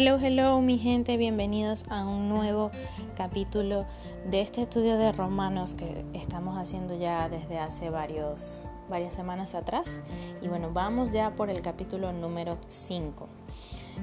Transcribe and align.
Hello, 0.00 0.16
hello 0.16 0.60
mi 0.60 0.78
gente, 0.78 1.16
bienvenidos 1.16 1.84
a 1.88 2.04
un 2.04 2.28
nuevo 2.28 2.70
capítulo 3.16 3.84
de 4.30 4.42
este 4.42 4.62
estudio 4.62 4.96
de 4.96 5.10
romanos 5.10 5.74
que 5.74 6.04
estamos 6.12 6.56
haciendo 6.56 6.94
ya 6.94 7.28
desde 7.28 7.58
hace 7.58 7.90
varias 7.90 8.68
semanas 9.10 9.56
atrás. 9.56 9.98
Y 10.40 10.46
bueno, 10.46 10.70
vamos 10.72 11.10
ya 11.10 11.34
por 11.34 11.50
el 11.50 11.62
capítulo 11.62 12.12
número 12.12 12.58
5. 12.68 13.28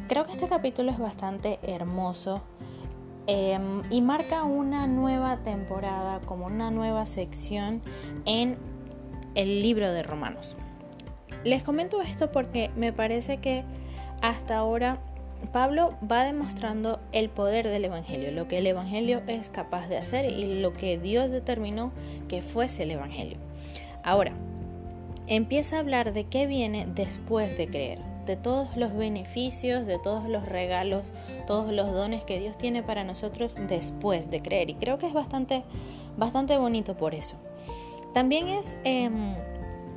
Creo 0.10 0.26
que 0.26 0.34
este 0.34 0.50
capítulo 0.50 0.92
es 0.92 1.00
bastante 1.00 1.60
hermoso 1.64 2.41
em, 3.26 3.82
y 3.90 4.02
marca 4.02 4.44
una 4.44 4.88
nueva 4.88 5.38
temporada, 5.44 6.20
como 6.26 6.48
una 6.48 6.72
nueva 6.72 7.05
sección 7.05 7.82
en 8.26 8.58
el 9.34 9.62
libro 9.62 9.90
de 9.94 10.04
romanos. 10.04 10.58
Les 11.46 11.64
comento 11.64 12.02
esto 12.02 12.34
porque 12.34 12.70
me 12.76 12.91
parece 12.91 13.38
que 13.38 13.64
hasta 14.22 14.58
ahora 14.58 15.00
Pablo 15.48 15.95
va 16.09 16.23
demostrando 16.23 16.99
el 17.12 17.30
poder 17.30 17.67
del 17.67 17.86
Evangelio, 17.86 18.31
lo 18.31 18.48
que 18.48 18.59
el 18.59 18.67
Evangelio 18.67 19.22
es 19.27 19.49
capaz 19.49 19.88
de 19.88 19.98
hacer 19.98 20.31
y 20.31 20.62
lo 20.62 20.73
que 20.73 20.98
Dios 20.98 21.31
determinó 21.31 21.91
que 22.27 22.41
fuese 22.41 22.84
el 22.84 22.91
Evangelio. 22.91 23.38
Ahora, 24.03 24.34
empieza 25.27 25.77
a 25.77 25.80
hablar 25.80 26.13
de 26.13 26.26
qué 26.26 26.48
viene 26.48 26.88
después 26.94 27.58
de 27.58 27.67
creer, 27.67 28.00
de 28.26 28.36
todos 28.36 28.76
los 28.77 28.95
beneficios, 28.95 29.86
de 29.86 30.00
todos 30.00 30.30
los 30.30 30.45
regalos, 30.48 31.03
todos 31.48 31.72
los 31.72 31.91
dones 31.91 32.23
que 32.23 32.39
Dios 32.39 32.58
tiene 32.58 32.84
para 32.84 33.03
nosotros 33.03 33.58
después 33.67 34.30
de 34.30 34.41
creer. 34.41 34.70
Y 34.70 34.75
creo 34.75 34.98
que 34.98 35.08
es 35.08 35.14
bastante, 35.14 35.64
bastante 36.17 36.58
bonito 36.58 36.95
por 36.95 37.16
eso. 37.16 37.36
También 38.14 38.48
es... 38.48 38.77
Em, 38.84 39.36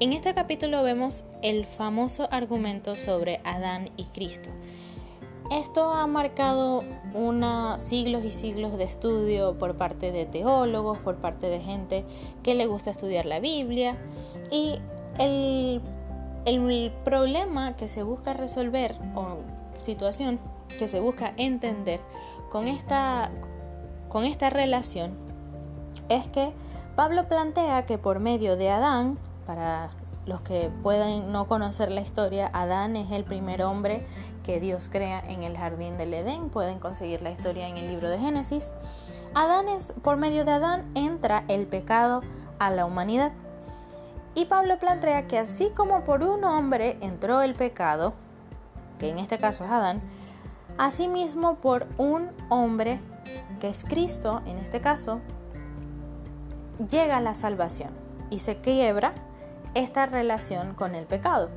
en 0.00 0.12
este 0.12 0.32
capítulo 0.32 0.84
vemos 0.84 1.24
el 1.42 1.66
famoso 1.66 2.28
argumento 2.30 2.94
sobre 2.94 3.40
Adán 3.42 3.90
y 3.96 4.04
Cristo. 4.04 4.48
Esto 5.50 5.90
ha 5.92 6.06
marcado 6.06 6.84
una, 7.14 7.78
siglos 7.78 8.22
y 8.24 8.30
siglos 8.30 8.76
de 8.76 8.84
estudio 8.84 9.56
por 9.56 9.76
parte 9.76 10.12
de 10.12 10.26
teólogos, 10.26 10.98
por 10.98 11.16
parte 11.16 11.48
de 11.48 11.60
gente 11.60 12.04
que 12.42 12.54
le 12.54 12.66
gusta 12.66 12.90
estudiar 12.90 13.24
la 13.24 13.40
Biblia. 13.40 13.96
Y 14.50 14.78
el, 15.18 15.80
el 16.44 16.92
problema 17.02 17.76
que 17.76 17.88
se 17.88 18.02
busca 18.02 18.34
resolver 18.34 18.94
o 19.14 19.38
situación 19.78 20.38
que 20.78 20.86
se 20.86 21.00
busca 21.00 21.32
entender 21.38 22.00
con 22.50 22.68
esta, 22.68 23.30
con 24.08 24.24
esta 24.24 24.50
relación 24.50 25.12
es 26.08 26.28
que 26.28 26.52
Pablo 26.94 27.28
plantea 27.28 27.86
que 27.86 27.96
por 27.96 28.20
medio 28.20 28.56
de 28.56 28.70
Adán, 28.70 29.18
para 29.46 29.90
los 30.28 30.42
que 30.42 30.70
pueden 30.82 31.32
no 31.32 31.48
conocer 31.48 31.90
la 31.90 32.02
historia, 32.02 32.50
Adán 32.52 32.96
es 32.96 33.10
el 33.12 33.24
primer 33.24 33.62
hombre 33.62 34.04
que 34.44 34.60
Dios 34.60 34.90
crea 34.92 35.20
en 35.26 35.42
el 35.42 35.56
jardín 35.56 35.96
del 35.96 36.12
Edén. 36.12 36.50
Pueden 36.50 36.78
conseguir 36.78 37.22
la 37.22 37.30
historia 37.30 37.66
en 37.66 37.78
el 37.78 37.88
libro 37.88 38.10
de 38.10 38.18
Génesis. 38.18 38.74
Adán 39.34 39.68
es, 39.68 39.94
por 40.02 40.18
medio 40.18 40.44
de 40.44 40.52
Adán 40.52 40.84
entra 40.94 41.44
el 41.48 41.66
pecado 41.66 42.20
a 42.58 42.70
la 42.70 42.84
humanidad. 42.84 43.32
Y 44.34 44.44
Pablo 44.44 44.78
plantea 44.78 45.26
que 45.26 45.38
así 45.38 45.70
como 45.74 46.04
por 46.04 46.22
un 46.22 46.44
hombre 46.44 46.98
entró 47.00 47.40
el 47.40 47.54
pecado, 47.54 48.12
que 48.98 49.08
en 49.08 49.18
este 49.18 49.38
caso 49.38 49.64
es 49.64 49.70
Adán, 49.70 50.02
asimismo 50.76 51.54
por 51.54 51.86
un 51.96 52.32
hombre, 52.50 53.00
que 53.60 53.68
es 53.68 53.82
Cristo, 53.82 54.42
en 54.44 54.58
este 54.58 54.82
caso, 54.82 55.20
llega 56.90 57.18
la 57.22 57.32
salvación 57.32 57.90
y 58.28 58.40
se 58.40 58.58
quiebra 58.58 59.14
esta 59.74 60.06
relación 60.06 60.74
con 60.74 60.94
el 60.94 61.06
pecado. 61.06 61.48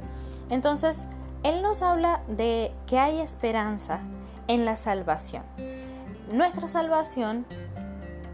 Entonces, 0.50 1.06
Él 1.44 1.62
nos 1.62 1.82
habla 1.82 2.22
de 2.28 2.72
que 2.88 3.00
hay 3.00 3.20
esperanza 3.20 4.00
en 4.48 4.66
la 4.66 4.76
salvación. 4.76 5.44
Nuestra 6.32 6.68
salvación 6.68 7.46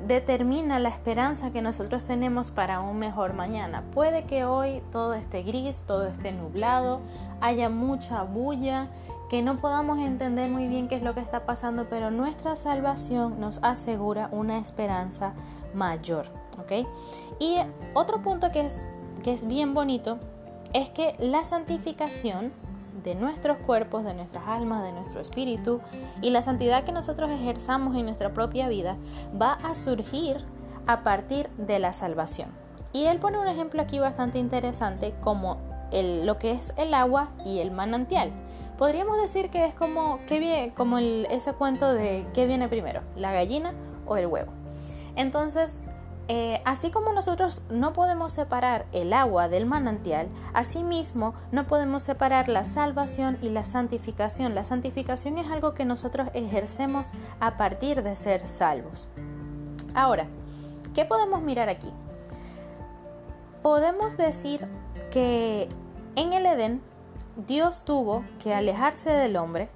determina 0.08 0.80
la 0.80 0.90
esperanza 0.90 1.52
que 1.52 1.62
nosotros 1.62 2.06
tenemos 2.06 2.52
para 2.52 2.80
un 2.80 2.98
mejor 2.98 3.34
mañana. 3.34 3.84
Puede 3.92 4.26
que 4.26 4.46
hoy 4.46 4.82
todo 4.92 5.14
esté 5.14 5.42
gris, 5.42 5.84
todo 5.86 6.08
esté 6.08 6.32
nublado, 6.32 7.02
haya 7.42 7.70
mucha 7.70 8.24
bulla, 8.24 8.90
que 9.30 9.42
no 9.42 9.58
podamos 9.58 10.00
entender 10.00 10.50
muy 10.50 10.68
bien 10.68 10.88
qué 10.88 10.96
es 10.96 11.04
lo 11.04 11.14
que 11.14 11.20
está 11.20 11.46
pasando, 11.46 11.88
pero 11.90 12.12
nuestra 12.12 12.56
salvación 12.56 13.40
nos 13.40 13.62
asegura 13.64 14.30
una 14.32 14.58
esperanza 14.58 15.34
mayor. 15.74 16.28
Y 17.40 17.58
otro 17.94 18.22
punto 18.22 18.52
que 18.52 18.62
es 18.62 18.88
que 19.28 19.34
es 19.34 19.46
bien 19.46 19.74
bonito 19.74 20.20
es 20.72 20.90
que 20.90 21.14
la 21.20 21.44
santificación 21.44 22.54
de 23.04 23.14
nuestros 23.14 23.58
cuerpos, 23.58 24.06
de 24.06 24.14
nuestras 24.14 24.48
almas, 24.48 24.84
de 24.84 24.94
nuestro 24.94 25.20
espíritu 25.20 25.82
y 26.22 26.30
la 26.30 26.42
santidad 26.42 26.86
que 26.86 26.94
nosotros 26.94 27.30
ejerzamos 27.30 27.98
en 27.98 28.06
nuestra 28.06 28.34
propia 28.34 28.70
vida 28.70 28.96
va 29.38 29.52
a 29.52 29.76
surgir 29.76 30.38
a 30.86 31.04
partir 31.04 31.50
de 31.58 31.78
la 31.78 31.92
salvación. 31.92 32.52
Y 32.94 33.08
él 33.08 33.20
pone 33.20 33.38
un 33.38 33.50
ejemplo 33.50 33.82
aquí 33.82 34.00
bastante 34.00 34.40
interesante 34.40 35.14
como 35.20 35.58
el, 35.92 36.26
lo 36.26 36.40
que 36.40 36.52
es 36.52 36.74
el 36.78 36.94
agua 36.94 37.28
y 37.44 37.60
el 37.60 37.72
manantial. 37.72 38.32
Podríamos 38.78 39.20
decir 39.20 39.50
que 39.50 39.66
es 39.66 39.76
como, 39.76 40.20
que 40.26 40.72
como 40.74 41.00
ese 41.00 41.52
cuento 41.52 41.94
de 41.94 42.26
qué 42.34 42.46
viene 42.48 42.70
primero, 42.70 43.02
la 43.18 43.34
gallina 43.34 43.74
o 44.06 44.16
el 44.16 44.28
huevo. 44.28 44.54
Entonces, 45.18 45.82
eh, 46.30 46.62
así 46.66 46.92
como 46.92 47.14
nosotros 47.14 47.64
no 47.70 47.94
podemos 47.94 48.34
separar 48.34 48.86
el 48.92 49.14
agua 49.14 49.48
del 49.48 49.66
manantial, 49.66 50.28
asimismo 50.54 51.34
no 51.52 51.68
podemos 51.68 52.04
separar 52.04 52.50
la 52.50 52.66
salvación 52.66 53.38
y 53.42 53.50
la 53.50 53.64
santificación. 53.64 54.54
La 54.54 54.66
santificación 54.66 55.38
es 55.38 55.50
algo 55.50 55.74
que 55.74 55.86
nosotros 55.86 56.30
ejercemos 56.34 57.12
a 57.40 57.56
partir 57.56 58.04
de 58.04 58.16
ser 58.16 58.48
salvos. 58.48 59.08
Ahora, 59.96 60.28
¿qué 60.94 61.06
podemos 61.06 61.42
mirar 61.42 61.70
aquí? 61.70 61.92
Podemos 63.62 64.18
decir 64.18 64.68
que 65.12 65.70
en 66.16 66.34
el 66.34 66.46
Edén 66.46 66.82
Dios 67.48 67.84
tuvo 67.86 68.26
que 68.40 68.54
alejarse 68.54 69.12
del 69.12 69.38
hombre 69.38 69.70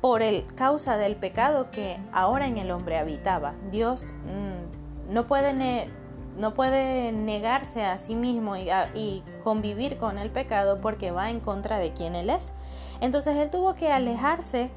por 0.00 0.22
el 0.22 0.44
causa 0.56 0.96
del 0.96 1.14
pecado 1.14 1.70
que 1.70 2.00
ahora 2.12 2.46
en 2.46 2.58
el 2.58 2.72
hombre 2.72 2.98
habitaba. 2.98 3.54
Dios 3.70 4.12
mm, 4.24 4.81
no 5.12 5.26
puede, 5.26 5.90
no 6.38 6.54
puede 6.54 7.12
negarse 7.12 7.84
a 7.84 7.98
sí 7.98 8.14
mismo 8.14 8.56
y, 8.56 9.22
convivir 9.44 9.98
con 9.98 10.18
el 10.18 10.30
pecado 10.30 10.80
porque 10.80 11.10
va 11.10 11.30
en 11.30 11.40
contra 11.40 11.78
de 11.78 11.92
quien 11.92 12.14
él 12.14 12.30
es. 12.30 12.52
Entonces 13.00 13.36
él 13.36 13.50
tuvo 13.50 13.74
que 13.74 13.92
alejarse 13.92 14.70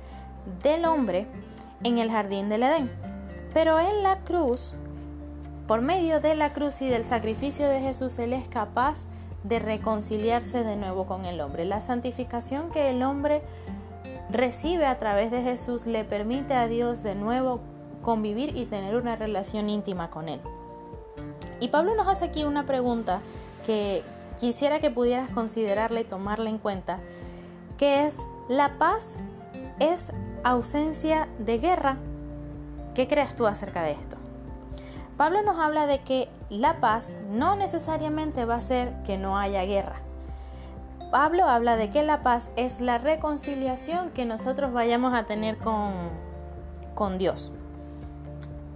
del 0.63 0.85
hombre 0.85 1.28
en 1.84 2.00
el 2.00 2.12
jardín 2.12 2.50
del 2.50 2.63
Edén. 2.63 2.91
Pero 3.53 3.79
en 3.79 4.03
la 4.03 4.19
cruz, 4.19 4.74
por 5.68 5.81
medio 5.81 6.19
de 6.19 6.35
la 6.35 6.51
cruz 6.51 6.81
y 6.81 6.90
del 6.90 7.06
sacrificio 7.06 7.68
de 7.69 7.79
Jesús, 7.79 8.19
él 8.19 8.34
es 8.34 8.47
capaz 8.47 9.06
de 9.44 9.59
reconciliarse 9.59 10.63
de 10.63 10.75
nuevo 10.75 11.06
con 11.06 11.25
el 11.25 11.40
hombre. 11.40 11.66
La 11.66 11.79
santificación 11.79 12.72
que 12.72 12.90
el 12.90 13.03
hombre 13.03 13.44
recibe 14.29 14.88
a 14.88 14.97
través 14.97 15.29
de 15.29 15.44
Jesús 15.44 15.85
le 15.85 16.03
permite 16.03 16.56
a 16.56 16.68
Dios 16.68 17.03
de 17.03 17.13
nuevo 17.13 17.62
convivir 18.06 18.56
y 18.56 18.66
tener 18.66 18.96
una 18.96 19.16
relación 19.16 19.68
íntima 19.68 20.12
con 20.12 20.30
Él. 20.30 20.40
Y 21.60 21.70
Pablo 21.70 21.96
nos 21.96 22.08
hace 22.08 22.26
aquí 22.26 22.44
una 22.44 22.66
pregunta 22.66 23.20
que 23.66 24.04
quisiera 24.40 24.80
que 24.80 24.92
pudieras 24.92 25.30
considerarla 25.32 26.02
y 26.02 26.04
tomarla 26.04 26.50
en 26.50 26.60
cuenta, 26.60 27.00
que 27.78 28.06
es, 28.06 28.26
¿la 28.48 28.78
paz 28.78 29.18
es 29.80 30.14
ausencia 30.44 31.28
de 31.40 31.58
guerra? 31.58 31.96
¿Qué 32.94 33.08
crees 33.08 33.36
tú 33.36 33.48
acerca 33.48 33.82
de 33.82 33.94
esto? 33.94 34.18
Pablo 35.18 35.42
nos 35.42 35.58
habla 35.58 35.88
de 35.88 36.00
que 36.02 36.28
la 36.50 36.80
paz 36.82 37.18
no 37.32 37.56
necesariamente 37.56 38.46
va 38.46 38.56
a 38.56 38.62
ser 38.62 38.94
que 39.04 39.18
no 39.18 39.38
haya 39.38 39.64
guerra. 39.64 39.96
Pablo 41.10 41.46
habla 41.46 41.76
de 41.76 41.90
que 41.90 42.04
la 42.04 42.22
paz 42.22 42.51
es 42.56 42.81
la 42.81 42.98
reconciliación 43.00 44.10
que 44.12 44.25
nosotros 44.25 44.74
vayamos 44.74 45.13
a 45.13 45.25
tener 45.25 45.58
con, 45.58 45.94
con 46.94 47.18
Dios. 47.18 47.51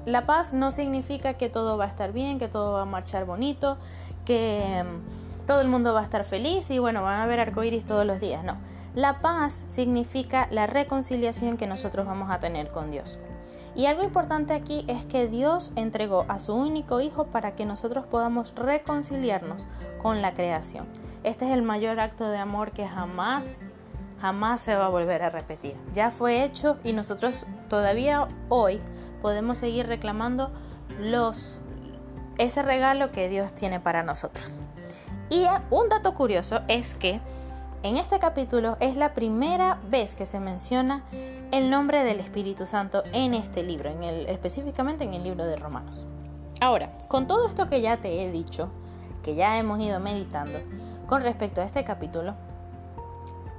La 0.10 0.26
paz 0.26 0.54
no 0.56 0.72
significa 0.72 1.36
que 1.36 1.50
todo 1.50 1.78
va 1.78 1.86
a 1.86 1.88
estar 1.88 2.12
bien, 2.14 2.40
que 2.40 2.48
todo 2.48 2.74
va 2.74 2.82
a 2.82 2.86
marchar 2.86 3.26
bonito, 3.26 3.78
que 4.26 4.84
mm, 4.84 5.46
todo 5.46 5.62
el 5.62 5.68
mundo 5.68 5.94
va 5.94 6.00
a 6.00 6.04
estar 6.04 6.24
feliz 6.24 6.72
y 6.72 6.80
bueno, 6.80 7.04
van 7.04 7.20
a 7.22 7.28
ver 7.28 7.40
arcoíris 7.40 7.86
todos 7.86 8.06
los 8.08 8.20
días. 8.20 8.44
No. 8.44 8.58
La 8.96 9.22
paz 9.22 9.66
significa 9.68 10.48
la 10.50 10.66
reconciliación 10.66 11.58
que 11.58 11.68
nosotros 11.68 12.08
vamos 12.08 12.32
a 12.32 12.40
tener 12.40 12.72
con 12.72 12.90
Dios. 12.90 13.20
Y 13.76 13.86
algo 13.86 14.04
importante 14.04 14.54
aquí 14.54 14.84
es 14.88 15.06
que 15.06 15.28
Dios 15.28 15.74
entregó 15.76 16.26
a 16.28 16.40
su 16.40 16.56
único 16.56 17.02
Hijo 17.02 17.28
para 17.28 17.52
que 17.54 17.66
nosotros 17.66 18.06
podamos 18.08 18.56
reconciliarnos 18.56 19.68
con 20.02 20.24
la 20.24 20.34
creación. 20.34 20.88
Este 21.24 21.46
es 21.46 21.52
el 21.52 21.62
mayor 21.62 22.00
acto 22.00 22.28
de 22.30 22.40
amor 22.40 22.72
que 22.72 22.88
jamás, 22.88 23.68
jamás 24.20 24.60
se 24.60 24.76
va 24.76 24.88
a 24.88 24.90
volver 24.90 25.22
a 25.22 25.30
repetir. 25.30 25.76
Ya 25.94 26.10
fue 26.10 26.44
hecho 26.44 26.78
y 26.84 26.94
nosotros 26.94 27.46
todavía 27.70 28.28
hoy 28.50 28.82
podemos 29.21 29.57
seguir 29.57 29.88
reclamando 29.88 30.51
los, 31.00 31.62
ese 32.38 32.62
regalo 32.62 33.12
que 33.12 33.30
Dios 33.30 33.54
tiene 33.54 33.80
para 33.80 34.04
nosotros. 34.04 34.56
Y 35.30 35.45
un 35.69 35.89
dato 35.89 36.13
curioso 36.13 36.62
es 36.68 36.95
que 36.95 37.21
en 37.83 37.98
este 37.98 38.19
capítulo 38.19 38.77
es 38.80 38.95
la 38.95 39.13
primera 39.13 39.80
vez 39.89 40.16
que 40.16 40.25
se 40.25 40.39
menciona 40.39 41.04
el 41.51 41.69
nombre 41.69 42.04
del 42.04 42.19
Espíritu 42.19 42.66
Santo 42.66 43.04
en 43.13 43.33
este 43.33 43.63
libro, 43.63 43.89
en 43.89 44.04
el, 44.04 44.27
específicamente 44.27 45.04
en 45.04 45.13
el 45.13 45.24
libro 45.24 45.45
de 45.45 45.56
Romanos. 45.56 46.06
Ahora, 46.62 46.92
con 47.07 47.27
todo 47.27 47.48
esto 47.48 47.68
que 47.69 47.81
ya 47.81 47.98
te 47.98 48.24
he 48.24 48.31
dicho, 48.31 48.69
que 49.24 49.36
ya 49.36 49.57
hemos 49.57 49.80
ido 49.80 50.00
meditando 50.00 50.60
con 51.07 51.22
respecto 51.22 51.62
a 51.62 51.63
este 51.63 51.83
capítulo, 51.83 52.36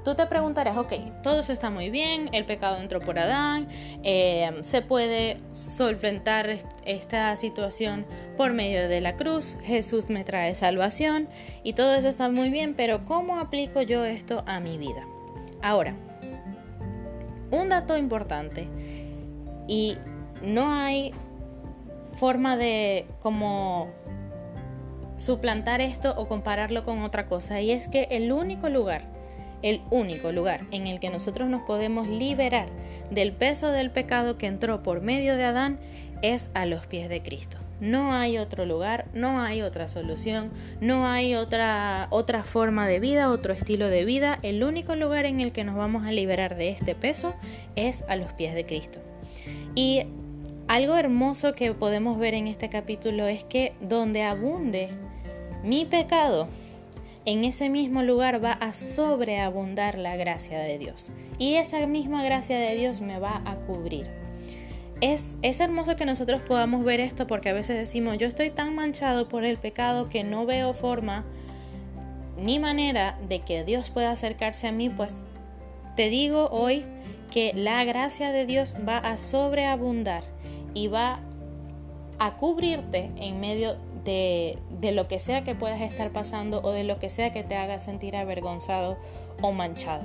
Tú 0.04 0.14
te 0.14 0.24
preguntarás, 0.26 0.78
ok, 0.78 0.92
todo 1.22 1.40
eso 1.40 1.52
está 1.52 1.68
muy 1.68 1.90
bien, 1.90 2.30
el 2.32 2.46
pecado 2.46 2.78
entró 2.78 3.00
por 3.00 3.18
Adán, 3.18 3.68
eh, 4.02 4.50
se 4.62 4.80
puede 4.80 5.36
solventar 5.52 6.48
esta 6.86 7.36
situación 7.36 8.06
por 8.38 8.54
medio 8.54 8.88
de 8.88 9.02
la 9.02 9.16
cruz, 9.16 9.56
Jesús 9.62 10.08
me 10.08 10.24
trae 10.24 10.54
salvación 10.54 11.28
y 11.62 11.74
todo 11.74 11.94
eso 11.94 12.08
está 12.08 12.30
muy 12.30 12.48
bien, 12.48 12.74
pero 12.74 13.04
¿cómo 13.04 13.38
aplico 13.38 13.82
yo 13.82 14.06
esto 14.06 14.42
a 14.46 14.58
mi 14.58 14.78
vida? 14.78 15.04
Ahora, 15.60 15.94
un 17.50 17.68
dato 17.68 17.98
importante 17.98 18.68
y 19.68 19.98
no 20.42 20.72
hay 20.72 21.12
forma 22.14 22.56
de 22.56 23.06
como 23.20 23.88
suplantar 25.16 25.82
esto 25.82 26.14
o 26.16 26.26
compararlo 26.26 26.82
con 26.84 27.02
otra 27.02 27.26
cosa 27.26 27.60
y 27.60 27.72
es 27.72 27.88
que 27.88 28.08
el 28.10 28.32
único 28.32 28.70
lugar 28.70 29.02
el 29.62 29.80
único 29.90 30.32
lugar 30.32 30.62
en 30.70 30.86
el 30.86 31.00
que 31.00 31.10
nosotros 31.10 31.48
nos 31.48 31.62
podemos 31.62 32.08
liberar 32.08 32.68
del 33.10 33.32
peso 33.32 33.70
del 33.70 33.90
pecado 33.90 34.38
que 34.38 34.46
entró 34.46 34.82
por 34.82 35.00
medio 35.00 35.36
de 35.36 35.44
Adán 35.44 35.78
es 36.22 36.50
a 36.54 36.66
los 36.66 36.86
pies 36.86 37.08
de 37.08 37.22
Cristo. 37.22 37.58
No 37.80 38.12
hay 38.12 38.36
otro 38.36 38.66
lugar, 38.66 39.06
no 39.14 39.40
hay 39.40 39.62
otra 39.62 39.88
solución, 39.88 40.50
no 40.82 41.06
hay 41.06 41.34
otra, 41.34 42.08
otra 42.10 42.42
forma 42.42 42.86
de 42.86 43.00
vida, 43.00 43.30
otro 43.30 43.54
estilo 43.54 43.88
de 43.88 44.04
vida. 44.04 44.38
El 44.42 44.62
único 44.62 44.96
lugar 44.96 45.24
en 45.24 45.40
el 45.40 45.50
que 45.50 45.64
nos 45.64 45.76
vamos 45.76 46.04
a 46.04 46.12
liberar 46.12 46.56
de 46.56 46.68
este 46.68 46.94
peso 46.94 47.34
es 47.76 48.04
a 48.06 48.16
los 48.16 48.34
pies 48.34 48.54
de 48.54 48.66
Cristo. 48.66 49.00
Y 49.74 50.02
algo 50.68 50.96
hermoso 50.96 51.54
que 51.54 51.72
podemos 51.72 52.18
ver 52.18 52.34
en 52.34 52.48
este 52.48 52.68
capítulo 52.68 53.26
es 53.26 53.44
que 53.44 53.72
donde 53.80 54.24
abunde 54.24 54.90
mi 55.64 55.86
pecado, 55.86 56.48
en 57.24 57.44
ese 57.44 57.68
mismo 57.68 58.02
lugar 58.02 58.42
va 58.42 58.52
a 58.52 58.74
sobreabundar 58.74 59.98
la 59.98 60.16
gracia 60.16 60.58
de 60.58 60.78
Dios. 60.78 61.12
Y 61.38 61.54
esa 61.54 61.86
misma 61.86 62.22
gracia 62.22 62.58
de 62.58 62.74
Dios 62.74 63.00
me 63.00 63.18
va 63.18 63.42
a 63.44 63.56
cubrir. 63.56 64.08
Es, 65.00 65.38
es, 65.42 65.60
hermoso 65.60 65.96
que 65.96 66.04
nosotros 66.04 66.42
podamos 66.42 66.84
ver 66.84 67.00
esto 67.00 67.26
porque 67.26 67.48
a 67.48 67.54
veces 67.54 67.76
decimos, 67.76 68.18
yo 68.18 68.26
estoy 68.26 68.50
tan 68.50 68.74
manchado 68.74 69.28
por 69.28 69.44
el 69.44 69.56
pecado 69.56 70.10
que 70.10 70.24
no 70.24 70.44
veo 70.44 70.74
forma 70.74 71.24
ni 72.38 72.58
manera 72.58 73.18
de 73.28 73.40
que 73.40 73.64
Dios 73.64 73.90
pueda 73.90 74.10
acercarse 74.10 74.66
a 74.66 74.72
mí, 74.72 74.90
pues 74.90 75.24
te 75.96 76.10
digo 76.10 76.48
hoy 76.50 76.84
que 77.30 77.52
la 77.54 77.84
gracia 77.84 78.32
de 78.32 78.44
Dios 78.46 78.76
va 78.86 78.98
a 78.98 79.16
sobreabundar 79.16 80.24
y 80.74 80.88
va 80.88 81.20
a 82.18 82.36
cubrirte 82.36 83.10
en 83.16 83.40
medio 83.40 83.76
de, 83.76 83.78
lo 84.04 85.08
que 85.08 85.18
sea 85.18 85.44
que 85.44 85.54
puedas 85.54 85.80
estar 85.80 86.10
pasando 86.12 86.60
o 86.62 86.70
de 86.70 86.84
lo 86.84 86.98
que 86.98 87.10
sea 87.10 87.32
que 87.32 87.42
te 87.42 87.56
haga 87.56 87.78
sentir 87.78 88.16
avergonzado 88.16 88.98
o 89.42 89.52
manchado. 89.52 90.04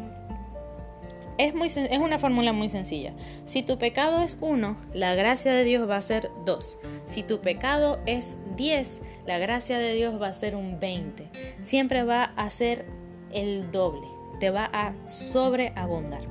Es, 1.37 1.53
muy, 1.53 1.67
es 1.67 1.99
una 1.99 2.17
fórmula 2.17 2.53
muy 2.53 2.69
sencilla. 2.69 3.13
Si 3.43 3.61
tu 3.61 3.77
pecado 3.77 4.21
es 4.21 4.37
uno, 4.39 4.77
la 4.93 5.15
gracia 5.15 5.53
de 5.53 5.65
Dios 5.65 5.89
va 5.89 5.97
a 5.97 6.01
ser 6.01 6.31
dos. 6.45 6.77
Si 7.03 7.23
tu 7.23 7.41
pecado 7.41 7.99
es 8.05 8.37
10, 8.55 9.01
la 9.25 9.37
gracia 9.37 9.77
de 9.77 9.93
Dios 9.93 10.21
va 10.21 10.27
a 10.27 10.33
ser 10.33 10.55
un 10.55 10.79
20. 10.79 11.29
Siempre 11.59 12.03
va 12.03 12.23
a 12.23 12.49
ser 12.49 12.85
el 13.31 13.69
doble. 13.71 14.07
Te 14.39 14.49
va 14.49 14.69
a 14.71 14.93
sobreabundar. 15.07 16.21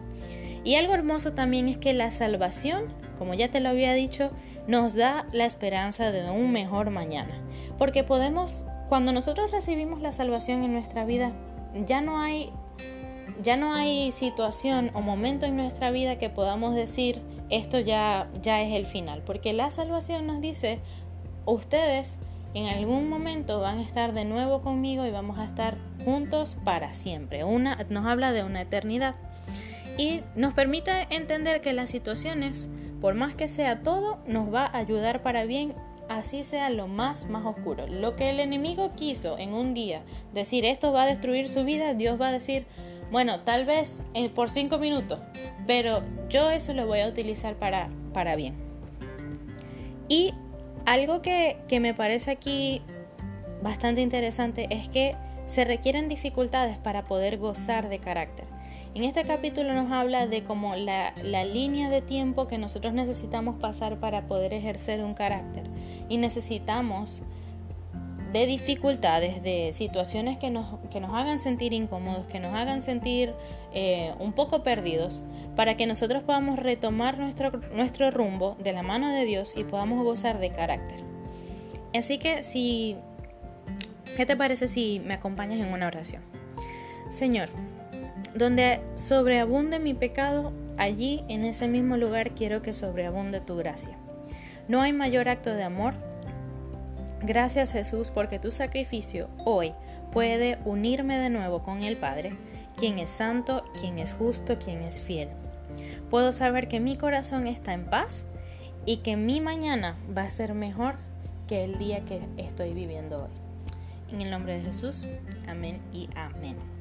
Y 0.64 0.76
algo 0.76 0.94
hermoso 0.94 1.34
también 1.34 1.68
es 1.68 1.76
que 1.76 1.92
la 1.92 2.10
salvación, 2.10 2.86
como 3.18 3.34
ya 3.34 3.50
te 3.50 3.60
lo 3.60 3.68
había 3.68 3.92
dicho, 3.92 4.30
nos 4.66 4.94
da 4.94 5.26
la 5.32 5.44
esperanza 5.44 6.10
de 6.10 6.30
un 6.30 6.50
mejor 6.50 6.88
mañana. 6.88 7.43
Porque 7.78 8.04
podemos, 8.04 8.64
cuando 8.88 9.12
nosotros 9.12 9.50
recibimos 9.50 10.00
la 10.00 10.12
salvación 10.12 10.62
en 10.62 10.72
nuestra 10.72 11.04
vida, 11.04 11.32
ya 11.86 12.00
no 12.00 12.20
hay 12.20 12.52
ya 13.42 13.56
no 13.56 13.74
hay 13.74 14.12
situación 14.12 14.90
o 14.94 15.00
momento 15.00 15.44
en 15.44 15.56
nuestra 15.56 15.90
vida 15.90 16.18
que 16.18 16.30
podamos 16.30 16.74
decir 16.74 17.20
esto 17.50 17.80
ya 17.80 18.28
ya 18.42 18.62
es 18.62 18.74
el 18.74 18.86
final, 18.86 19.22
porque 19.24 19.52
la 19.52 19.70
salvación 19.70 20.26
nos 20.26 20.40
dice 20.40 20.78
ustedes 21.46 22.18
en 22.54 22.66
algún 22.66 23.08
momento 23.08 23.60
van 23.60 23.78
a 23.78 23.82
estar 23.82 24.14
de 24.14 24.24
nuevo 24.24 24.62
conmigo 24.62 25.04
y 25.04 25.10
vamos 25.10 25.38
a 25.38 25.44
estar 25.44 25.76
juntos 26.04 26.56
para 26.64 26.92
siempre. 26.92 27.42
Una 27.44 27.76
nos 27.88 28.06
habla 28.06 28.32
de 28.32 28.44
una 28.44 28.60
eternidad 28.60 29.16
y 29.98 30.22
nos 30.36 30.54
permite 30.54 31.06
entender 31.10 31.60
que 31.60 31.72
las 31.72 31.90
situaciones, 31.90 32.68
por 33.00 33.14
más 33.14 33.34
que 33.34 33.48
sea 33.48 33.82
todo, 33.82 34.18
nos 34.26 34.52
va 34.54 34.64
a 34.66 34.78
ayudar 34.78 35.22
para 35.22 35.44
bien 35.44 35.74
así 36.08 36.44
sea 36.44 36.70
lo 36.70 36.86
más, 36.86 37.28
más 37.28 37.44
oscuro. 37.44 37.86
Lo 37.86 38.16
que 38.16 38.30
el 38.30 38.40
enemigo 38.40 38.92
quiso 38.94 39.38
en 39.38 39.52
un 39.52 39.74
día 39.74 40.02
decir 40.32 40.64
esto 40.64 40.92
va 40.92 41.04
a 41.04 41.06
destruir 41.06 41.48
su 41.48 41.64
vida, 41.64 41.94
Dios 41.94 42.20
va 42.20 42.28
a 42.28 42.32
decir, 42.32 42.66
bueno, 43.10 43.40
tal 43.40 43.64
vez 43.64 44.02
eh, 44.14 44.28
por 44.28 44.50
cinco 44.50 44.78
minutos, 44.78 45.20
pero 45.66 46.02
yo 46.28 46.50
eso 46.50 46.74
lo 46.74 46.86
voy 46.86 47.00
a 47.00 47.08
utilizar 47.08 47.56
para, 47.56 47.88
para 48.12 48.36
bien. 48.36 48.54
Y 50.08 50.34
algo 50.86 51.22
que, 51.22 51.58
que 51.68 51.80
me 51.80 51.94
parece 51.94 52.30
aquí 52.30 52.82
bastante 53.62 54.00
interesante 54.00 54.66
es 54.70 54.88
que 54.88 55.16
se 55.46 55.64
requieren 55.64 56.08
dificultades 56.08 56.78
para 56.78 57.04
poder 57.04 57.38
gozar 57.38 57.88
de 57.88 57.98
carácter. 57.98 58.46
En 58.94 59.02
este 59.02 59.24
capítulo 59.24 59.74
nos 59.74 59.90
habla 59.90 60.28
de 60.28 60.44
como 60.44 60.76
la, 60.76 61.12
línea 61.44 61.90
de 61.90 62.00
tiempo 62.00 62.46
que 62.46 62.58
nosotros 62.58 62.94
necesitamos 62.94 63.56
pasar 63.56 63.98
para 63.98 64.28
poder 64.28 64.54
ejercer 64.54 65.02
un 65.02 65.14
carácter. 65.14 65.64
Y 66.08 66.18
necesitamos 66.18 67.22
de 68.34 68.46
dificultades, 68.46 69.44
de 69.44 69.70
situaciones 69.72 70.38
que 70.38 70.50
nos, 70.50 70.80
que 70.90 70.98
nos 70.98 71.14
hagan 71.14 71.38
sentir 71.38 71.72
incómodos, 71.72 72.26
que 72.26 72.40
nos 72.40 72.52
hagan 72.52 72.82
sentir 72.82 73.32
eh, 73.72 74.12
un 74.18 74.32
poco 74.32 74.64
perdidos, 74.64 75.22
para 75.54 75.76
que 75.76 75.86
nosotros 75.86 76.24
podamos 76.24 76.58
retomar 76.58 77.16
nuestro, 77.16 77.52
nuestro 77.72 78.10
rumbo 78.10 78.56
de 78.58 78.72
la 78.72 78.82
mano 78.82 79.12
de 79.12 79.24
Dios 79.24 79.54
y 79.56 79.62
podamos 79.62 80.02
gozar 80.02 80.40
de 80.40 80.50
carácter. 80.50 80.98
Así 81.94 82.18
que 82.18 82.42
si, 82.42 82.96
¿qué 84.16 84.26
te 84.26 84.36
parece 84.36 84.66
si 84.66 85.00
me 85.04 85.14
acompañas 85.14 85.60
en 85.60 85.72
una 85.72 85.86
oración? 85.86 86.22
Señor, 87.10 87.50
donde 88.34 88.80
sobreabunde 88.96 89.78
mi 89.78 89.94
pecado, 89.94 90.52
allí 90.76 91.22
en 91.28 91.44
ese 91.44 91.68
mismo 91.68 91.96
lugar 91.96 92.32
quiero 92.32 92.62
que 92.62 92.72
sobreabunde 92.72 93.40
tu 93.40 93.54
gracia. 93.54 93.96
No 94.68 94.80
hay 94.80 94.92
mayor 94.92 95.28
acto 95.28 95.54
de 95.54 95.62
amor. 95.62 95.94
Gracias 97.22 97.72
Jesús 97.72 98.10
porque 98.10 98.38
tu 98.38 98.50
sacrificio 98.50 99.28
hoy 99.44 99.72
puede 100.12 100.58
unirme 100.64 101.18
de 101.18 101.30
nuevo 101.30 101.62
con 101.62 101.82
el 101.82 101.96
Padre, 101.96 102.36
quien 102.76 102.98
es 102.98 103.10
santo, 103.10 103.64
quien 103.80 103.98
es 103.98 104.12
justo, 104.12 104.58
quien 104.58 104.82
es 104.82 105.00
fiel. 105.00 105.28
Puedo 106.10 106.32
saber 106.32 106.68
que 106.68 106.80
mi 106.80 106.96
corazón 106.96 107.46
está 107.46 107.72
en 107.72 107.86
paz 107.86 108.24
y 108.86 108.98
que 108.98 109.16
mi 109.16 109.40
mañana 109.40 109.96
va 110.16 110.22
a 110.22 110.30
ser 110.30 110.54
mejor 110.54 110.96
que 111.48 111.64
el 111.64 111.78
día 111.78 112.04
que 112.04 112.20
estoy 112.36 112.72
viviendo 112.74 113.24
hoy. 113.24 113.30
En 114.12 114.20
el 114.20 114.30
nombre 114.30 114.58
de 114.58 114.62
Jesús, 114.62 115.06
amén 115.46 115.80
y 115.92 116.08
amén. 116.14 116.73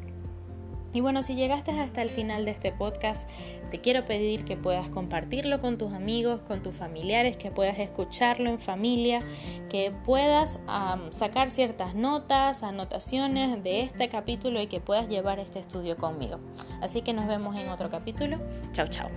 Y 0.94 1.02
bueno, 1.02 1.22
si 1.22 1.36
llegaste 1.36 1.72
hasta 1.72 2.02
el 2.02 2.10
final 2.10 2.46
de 2.46 2.52
este 2.52 2.72
podcast, 2.72 3.28
te 3.72 3.82
quiero 3.82 4.06
pedir 4.06 4.46
que 4.46 4.56
puedas 4.56 4.90
compartirlo 4.90 5.60
con 5.60 5.78
tus 5.78 5.92
amigos, 5.92 6.42
con 6.44 6.62
tus 6.62 6.76
familiares, 6.76 7.36
que 7.36 7.50
puedas 7.50 7.80
escucharlo 7.80 8.50
en 8.50 8.60
familia, 8.60 9.20
que 9.70 9.92
puedas 10.06 10.60
sacar 11.10 11.50
ciertas 11.50 11.96
notas, 11.96 12.62
anotaciones 12.64 13.64
de 13.64 13.82
este 13.82 14.08
capítulo 14.10 14.62
y 14.62 14.68
que 14.68 14.80
puedas 14.80 15.10
llevar 15.10 15.40
este 15.40 15.60
estudio 15.60 15.98
conmigo. 15.98 16.40
Así 16.82 17.02
que 17.02 17.14
nos 17.14 17.28
vemos 17.28 17.60
en 17.60 17.70
otro 17.70 17.90
capítulo. 17.90 18.38
Chao, 18.72 18.88
chao. 18.88 19.10